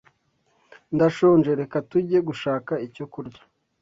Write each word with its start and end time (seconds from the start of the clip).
Ndashonje. 0.95 1.49
Reka 1.61 1.77
tujye 1.89 2.19
gushaka 2.27 2.73
icyo 2.87 3.05
kurya. 3.13 3.41